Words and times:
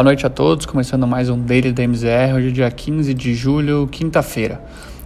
Boa 0.00 0.06
noite 0.06 0.24
a 0.24 0.30
todos, 0.30 0.64
começando 0.64 1.06
mais 1.06 1.28
um 1.28 1.38
Daily 1.38 1.72
da 1.72 1.82
MZR, 1.82 2.34
hoje 2.34 2.48
é 2.48 2.50
dia 2.50 2.70
15 2.70 3.12
de 3.12 3.34
julho, 3.34 3.86
quinta-feira. 3.86 4.58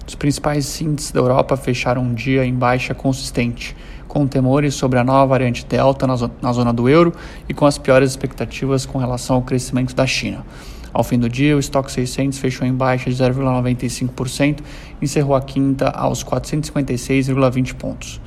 Os 0.06 0.14
principais 0.14 0.80
índices 0.80 1.10
da 1.10 1.18
Europa 1.18 1.56
fecharam 1.56 2.02
um 2.02 2.14
dia 2.14 2.46
em 2.46 2.54
baixa 2.54 2.94
consistente, 2.94 3.76
com 4.06 4.24
temores 4.24 4.76
sobre 4.76 5.00
a 5.00 5.02
nova 5.02 5.26
variante 5.26 5.66
Delta 5.66 6.06
na, 6.06 6.14
na 6.40 6.52
zona 6.52 6.72
do 6.72 6.88
euro 6.88 7.12
e 7.48 7.52
com 7.52 7.66
as 7.66 7.76
piores 7.76 8.10
expectativas 8.10 8.86
com 8.86 8.96
relação 8.96 9.34
ao 9.34 9.42
crescimento 9.42 9.96
da 9.96 10.06
China. 10.06 10.46
Ao 10.92 11.02
fim 11.02 11.18
do 11.18 11.28
dia, 11.28 11.56
o 11.56 11.58
estoque 11.58 11.90
600 11.90 12.38
fechou 12.38 12.64
em 12.64 12.72
baixa 12.72 13.10
de 13.10 13.16
0,95% 13.16 14.60
e 15.02 15.04
encerrou 15.04 15.34
a 15.34 15.40
quinta 15.40 15.90
aos 15.90 16.22
456,20 16.22 17.74
pontos. 17.74 18.20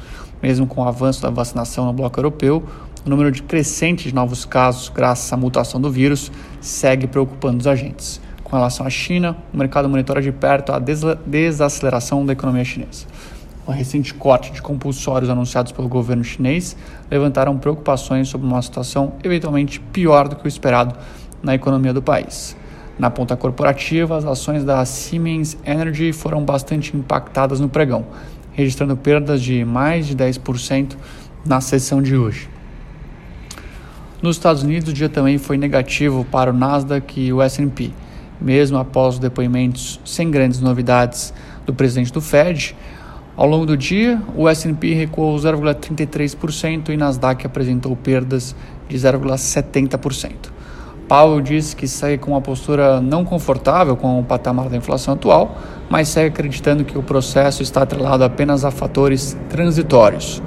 Mesmo 0.43 0.67
com 0.67 0.81
o 0.81 0.83
avanço 0.85 1.21
da 1.21 1.29
vacinação 1.29 1.85
no 1.85 1.93
bloco 1.93 2.19
europeu, 2.19 2.61
o 3.07 3.09
número 3.09 3.31
de 3.31 3.41
crescente 3.41 4.09
de 4.09 4.13
novos 4.13 4.43
casos, 4.43 4.89
graças 4.89 5.31
à 5.31 5.37
mutação 5.37 5.79
do 5.79 5.89
vírus, 5.89 6.29
segue 6.59 7.07
preocupando 7.07 7.59
os 7.59 7.65
agentes. 7.65 8.19
Com 8.43 8.55
relação 8.55 8.85
à 8.85 8.89
China, 8.89 9.37
o 9.53 9.57
mercado 9.57 9.87
monitora 9.87 10.21
de 10.21 10.29
perto 10.29 10.73
a 10.73 10.79
desaceleração 10.79 12.25
da 12.25 12.33
economia 12.33 12.65
chinesa. 12.65 13.05
O 13.65 13.71
recente 13.71 14.13
corte 14.13 14.51
de 14.51 14.61
compulsórios 14.61 15.29
anunciados 15.29 15.71
pelo 15.71 15.87
governo 15.87 16.23
chinês 16.23 16.75
levantaram 17.09 17.57
preocupações 17.57 18.27
sobre 18.27 18.45
uma 18.45 18.61
situação 18.61 19.13
eventualmente 19.23 19.79
pior 19.79 20.27
do 20.27 20.35
que 20.35 20.45
o 20.45 20.47
esperado 20.47 20.93
na 21.41 21.55
economia 21.55 21.93
do 21.93 22.01
país. 22.01 22.57
Na 22.99 23.09
ponta 23.09 23.37
corporativa, 23.37 24.17
as 24.17 24.25
ações 24.25 24.65
da 24.65 24.83
Siemens 24.83 25.57
Energy 25.65 26.11
foram 26.11 26.43
bastante 26.43 26.95
impactadas 26.95 27.61
no 27.61 27.69
pregão, 27.69 28.05
registrando 28.51 28.97
perdas 28.97 29.41
de 29.41 29.63
mais 29.63 30.07
de 30.07 30.15
10% 30.15 30.97
na 31.45 31.61
sessão 31.61 32.01
de 32.01 32.17
hoje. 32.17 32.56
Nos 34.19 34.35
Estados 34.35 34.63
Unidos, 34.63 34.89
o 34.89 34.93
dia 34.93 35.07
também 35.07 35.37
foi 35.37 35.57
negativo 35.57 36.25
para 36.25 36.49
o 36.49 36.53
Nasdaq 36.53 37.21
e 37.21 37.31
o 37.31 37.39
S&P, 37.39 37.91
mesmo 38.41 38.79
após 38.79 39.15
os 39.15 39.19
depoimentos 39.19 39.99
sem 40.03 40.31
grandes 40.31 40.59
novidades 40.59 41.31
do 41.67 41.73
presidente 41.73 42.11
do 42.11 42.19
Fed. 42.19 42.75
Ao 43.35 43.47
longo 43.47 43.67
do 43.67 43.77
dia, 43.77 44.19
o 44.35 44.49
S&P 44.49 44.95
recuou 44.95 45.37
0,33% 45.37 46.89
e 46.89 46.97
Nasdaq 46.97 47.45
apresentou 47.45 47.95
perdas 47.95 48.55
de 48.89 48.97
0,70%. 48.97 50.31
Powell 51.07 51.39
disse 51.39 51.75
que 51.75 51.87
segue 51.87 52.17
com 52.17 52.31
uma 52.31 52.41
postura 52.41 52.99
não 52.99 53.23
confortável 53.23 53.95
com 53.95 54.19
o 54.19 54.23
patamar 54.23 54.67
da 54.67 54.75
inflação 54.75 55.13
atual, 55.13 55.59
mas 55.91 56.07
segue 56.07 56.29
acreditando 56.29 56.83
que 56.83 56.97
o 56.97 57.03
processo 57.03 57.61
está 57.61 57.83
atrelado 57.83 58.23
apenas 58.23 58.65
a 58.65 58.71
fatores 58.71 59.37
transitórios. 59.47 60.41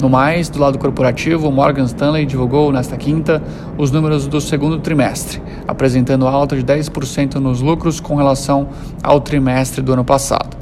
No 0.00 0.10
mais, 0.10 0.50
do 0.50 0.58
lado 0.58 0.78
corporativo, 0.78 1.50
Morgan 1.50 1.84
Stanley 1.84 2.26
divulgou 2.26 2.70
nesta 2.70 2.98
quinta 2.98 3.42
os 3.78 3.90
números 3.90 4.26
do 4.26 4.42
segundo 4.42 4.78
trimestre, 4.78 5.40
apresentando 5.66 6.28
alta 6.28 6.54
de 6.54 6.62
10% 6.62 7.36
nos 7.36 7.62
lucros 7.62 7.98
com 7.98 8.14
relação 8.14 8.68
ao 9.02 9.22
trimestre 9.22 9.80
do 9.80 9.94
ano 9.94 10.04
passado. 10.04 10.54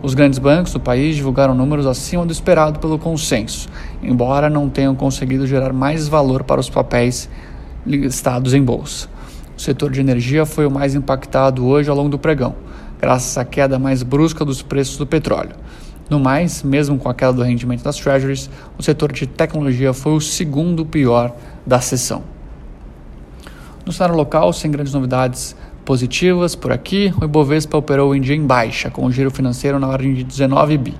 Os 0.00 0.14
grandes 0.14 0.38
bancos 0.38 0.72
do 0.72 0.78
país 0.78 1.16
divulgaram 1.16 1.56
números 1.56 1.86
acima 1.86 2.24
do 2.24 2.30
esperado 2.30 2.78
pelo 2.78 3.00
consenso, 3.00 3.68
embora 4.00 4.48
não 4.48 4.68
tenham 4.68 4.94
conseguido 4.94 5.44
gerar 5.44 5.72
mais 5.72 6.06
valor 6.06 6.44
para 6.44 6.60
os 6.60 6.70
papéis 6.70 7.28
listados 7.84 8.54
em 8.54 8.62
bolsa. 8.62 9.08
O 9.56 9.60
setor 9.60 9.90
de 9.90 9.98
energia 9.98 10.46
foi 10.46 10.64
o 10.64 10.70
mais 10.70 10.94
impactado 10.94 11.66
hoje 11.66 11.90
ao 11.90 11.96
longo 11.96 12.10
do 12.10 12.18
pregão, 12.18 12.54
graças 13.00 13.36
à 13.36 13.44
queda 13.44 13.76
mais 13.76 14.04
brusca 14.04 14.44
dos 14.44 14.62
preços 14.62 14.96
do 14.96 15.04
petróleo. 15.04 15.56
No 16.08 16.18
mais, 16.18 16.62
mesmo 16.62 16.98
com 16.98 17.08
a 17.08 17.14
queda 17.14 17.34
do 17.34 17.42
rendimento 17.42 17.82
das 17.82 17.96
treasuries, 17.96 18.48
o 18.78 18.82
setor 18.82 19.12
de 19.12 19.26
tecnologia 19.26 19.92
foi 19.92 20.12
o 20.12 20.20
segundo 20.20 20.86
pior 20.86 21.34
da 21.66 21.80
sessão. 21.80 22.22
No 23.84 23.92
cenário 23.92 24.16
local, 24.16 24.52
sem 24.52 24.70
grandes 24.70 24.92
novidades 24.92 25.54
positivas 25.84 26.54
por 26.54 26.72
aqui, 26.72 27.12
o 27.20 27.24
Ibovespa 27.24 27.76
operou 27.76 28.14
em 28.14 28.20
dia 28.20 28.34
em 28.34 28.46
baixa, 28.46 28.90
com 28.90 29.04
o 29.04 29.12
giro 29.12 29.30
financeiro 29.30 29.78
na 29.78 29.88
ordem 29.88 30.14
de 30.14 30.24
19 30.24 30.78
bi. 30.78 30.94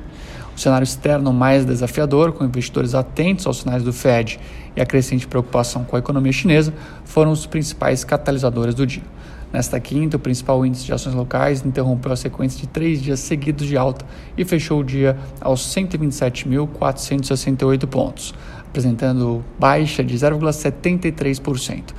O 0.55 0.59
cenário 0.59 0.85
externo 0.85 1.33
mais 1.33 1.65
desafiador, 1.65 2.33
com 2.33 2.45
investidores 2.45 2.95
atentos 2.95 3.47
aos 3.47 3.59
sinais 3.59 3.83
do 3.83 3.93
Fed 3.93 4.41
e 4.75 4.81
a 4.81 4.87
crescente 4.87 5.27
preocupação 5.27 5.85
com 5.85 5.97
a 5.97 5.99
economia 5.99 6.33
chinesa, 6.33 6.75
foram 7.05 7.31
os 7.31 7.47
principais 7.47 8.05
catalisadores 8.05 8.75
do 8.75 8.87
dia. 8.87 9.05
Nesta 9.53 9.79
quinta, 9.81 10.17
o 10.19 10.21
principal 10.21 10.65
índice 10.67 10.85
de 10.85 10.93
ações 10.93 11.15
locais 11.15 11.65
interrompeu 11.65 12.13
a 12.13 12.17
sequência 12.17 12.61
de 12.61 12.67
três 12.67 13.01
dias 13.01 13.21
seguidos 13.21 13.67
de 13.67 13.79
alta 13.79 14.05
e 14.37 14.45
fechou 14.45 14.81
o 14.81 14.85
dia 14.85 15.17
aos 15.41 15.63
127.468 15.75 17.87
pontos, 17.87 18.35
apresentando 18.67 19.43
baixa 19.59 20.05
de 20.05 20.15
0,73%. 20.15 21.95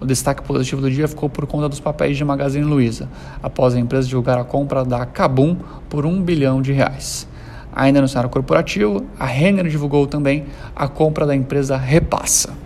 O 0.00 0.06
destaque 0.06 0.42
positivo 0.42 0.80
do 0.80 0.90
dia 0.90 1.06
ficou 1.06 1.28
por 1.28 1.46
conta 1.46 1.68
dos 1.68 1.78
papéis 1.78 2.16
de 2.16 2.24
Magazine 2.24 2.64
Luiza, 2.64 3.06
após 3.42 3.74
a 3.74 3.78
empresa 3.78 4.08
divulgar 4.08 4.38
a 4.38 4.44
compra 4.44 4.82
da 4.82 5.04
Kabum 5.04 5.58
por 5.90 6.06
1 6.06 6.22
bilhão 6.22 6.62
de 6.62 6.72
reais. 6.72 7.28
Ainda 7.72 8.00
no 8.00 8.08
cenário 8.08 8.30
corporativo, 8.30 9.04
a 9.18 9.26
Renner 9.26 9.68
divulgou 9.68 10.06
também 10.06 10.46
a 10.74 10.88
compra 10.88 11.26
da 11.26 11.34
empresa 11.34 11.76
Repassa. 11.76 12.63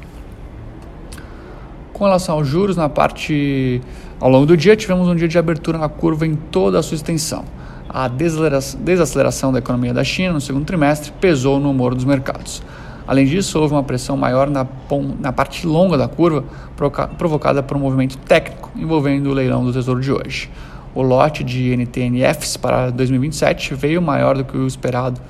Com 1.99 2.05
relação 2.05 2.37
aos 2.37 2.47
juros, 2.47 2.77
na 2.77 2.89
parte 2.89 3.81
ao 4.21 4.31
longo 4.31 4.47
do 4.47 4.57
dia, 4.57 4.77
tivemos 4.77 5.09
um 5.09 5.17
dia 5.17 5.27
de 5.27 5.37
abertura 5.37 5.77
na 5.77 5.89
curva 5.89 6.25
em 6.25 6.37
toda 6.37 6.79
a 6.79 6.83
sua 6.83 6.95
extensão. 6.95 7.45
A 7.89 8.07
desaceleração 8.07 9.53
da 9.53 9.59
economia 9.59 9.93
da 9.93 10.05
China 10.05 10.35
no 10.35 10.41
segundo 10.41 10.65
trimestre 10.65 11.13
pesou 11.21 11.59
no 11.59 11.71
humor 11.71 11.97
dos 11.97 12.05
mercados. 12.05 12.63
Além 13.05 13.27
disso, 13.27 13.59
houve 13.59 13.75
uma 13.75 13.83
pressão 13.83 14.17
maior 14.17 14.49
na, 14.49 14.65
na 15.19 15.33
parte 15.33 15.67
longa 15.67 15.99
da 15.99 16.07
curva, 16.07 16.45
provocada 17.17 17.65
por 17.65 17.77
um 17.77 17.81
movimento 17.81 18.17
técnico 18.19 18.71
envolvendo 18.77 19.31
o 19.31 19.35
leilão 19.35 19.65
do 19.65 19.73
Tesouro 19.73 20.01
de 20.01 20.13
hoje 20.13 20.49
o 20.95 21.03
lote 21.03 21.45
de 21.45 21.77
NTNFs 21.77 22.57
para 22.57 22.91
2027 22.91 23.75
veio 23.75 24.03
maior 24.03 24.37
do 24.37 24.45
que 24.45 24.57
o 24.57 24.67
esperado, 24.67 25.21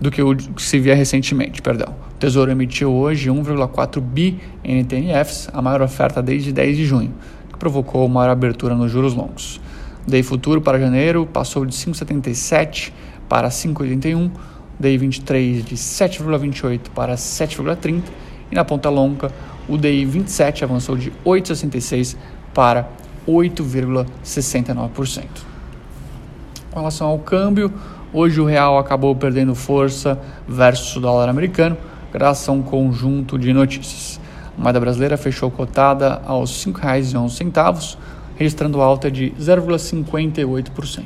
do 0.00 0.10
que 0.10 0.22
o 0.22 0.34
que 0.34 0.62
se 0.62 0.78
via 0.78 0.94
recentemente, 0.94 1.62
perdão. 1.62 1.94
O 2.12 2.14
Tesouro 2.18 2.50
emitiu 2.50 2.92
hoje 2.92 3.30
1,4 3.30 4.00
bi 4.00 4.40
NTNFs, 4.64 5.48
a 5.52 5.62
maior 5.62 5.82
oferta 5.82 6.22
desde 6.22 6.52
10 6.52 6.76
de 6.76 6.84
junho, 6.84 7.12
que 7.50 7.58
provocou 7.58 8.08
maior 8.08 8.30
abertura 8.30 8.74
nos 8.74 8.90
juros 8.90 9.14
longos. 9.14 9.60
DI 10.06 10.22
futuro 10.22 10.60
para 10.60 10.78
janeiro 10.78 11.26
passou 11.26 11.64
de 11.64 11.74
5,77 11.74 12.92
para 13.28 13.48
5,81, 13.48 14.30
DI 14.78 14.98
23 14.98 15.64
de 15.64 15.76
7,28 15.76 16.90
para 16.94 17.14
7,30 17.14 18.02
e 18.50 18.54
na 18.54 18.64
ponta 18.64 18.90
longa 18.90 19.30
o 19.68 19.78
DI 19.78 20.04
27 20.04 20.64
avançou 20.64 20.96
de 20.96 21.12
8,66 21.24 22.16
para 22.52 22.88
8,69%. 23.26 25.53
Com 26.74 26.80
relação 26.80 27.06
ao 27.06 27.20
câmbio, 27.20 27.72
hoje 28.12 28.40
o 28.40 28.44
real 28.44 28.76
acabou 28.78 29.14
perdendo 29.14 29.54
força 29.54 30.18
versus 30.48 30.96
o 30.96 31.00
dólar 31.00 31.28
americano, 31.28 31.76
graças 32.12 32.48
a 32.48 32.52
um 32.52 32.62
conjunto 32.62 33.38
de 33.38 33.52
notícias. 33.52 34.20
A 34.58 34.60
moeda 34.60 34.80
brasileira 34.80 35.16
fechou 35.16 35.52
cotada 35.52 36.20
aos 36.26 36.64
R$ 36.64 36.72
5,11, 36.72 37.96
registrando 38.34 38.82
alta 38.82 39.08
de 39.08 39.32
0,58%. 39.38 41.04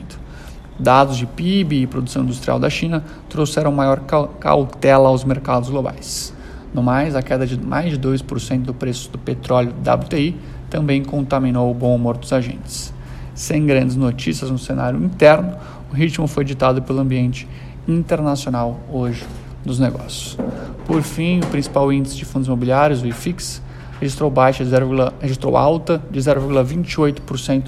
Dados 0.78 1.18
de 1.18 1.26
PIB 1.26 1.82
e 1.82 1.86
produção 1.86 2.22
industrial 2.22 2.58
da 2.58 2.70
China 2.70 3.04
trouxeram 3.28 3.70
maior 3.70 4.00
cautela 4.40 5.10
aos 5.10 5.22
mercados 5.22 5.68
globais. 5.68 6.32
No 6.72 6.82
mais, 6.82 7.14
a 7.14 7.20
queda 7.20 7.46
de 7.46 7.60
mais 7.60 7.90
de 7.90 7.98
2% 7.98 8.62
do 8.62 8.72
preço 8.72 9.10
do 9.10 9.18
petróleo 9.18 9.74
WTI 9.80 10.34
também 10.70 11.04
contaminou 11.04 11.70
o 11.70 11.74
bom 11.74 11.94
humor 11.94 12.16
dos 12.16 12.32
agentes. 12.32 12.96
Sem 13.38 13.65
grandes 13.65 13.94
notícias 13.94 14.50
no 14.50 14.59
cenário 14.59 15.00
interno, 15.00 15.56
o 15.93 15.94
ritmo 15.94 16.26
foi 16.26 16.44
ditado 16.44 16.82
pelo 16.82 16.99
ambiente 16.99 17.47
internacional 17.87 18.81
hoje 18.93 19.25
dos 19.65 19.78
negócios. 19.78 20.37
Por 20.85 21.02
fim, 21.02 21.38
o 21.38 21.46
principal 21.46 21.93
índice 21.93 22.17
de 22.17 22.25
fundos 22.25 22.49
imobiliários, 22.49 23.00
o 23.00 23.06
IFIX, 23.06 23.62
registrou 24.00 24.29
baixa 24.29 24.64
de 24.64 24.70
0, 24.70 25.12
registrou 25.20 25.56
alta 25.56 26.02
de 26.11 26.19
0,28% 26.19 27.67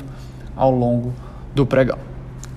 ao 0.56 0.72
longo 0.72 1.14
do 1.54 1.64
pregão. 1.64 1.98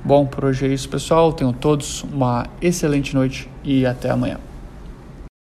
Bom, 0.04 0.26
por 0.26 0.46
hoje 0.46 0.66
é 0.66 0.70
isso, 0.70 0.90
pessoal. 0.90 1.32
Tenham 1.32 1.54
todos 1.54 2.04
uma 2.12 2.48
excelente 2.60 3.14
noite 3.14 3.48
e 3.64 3.86
até 3.86 4.10
amanhã. 4.10 4.40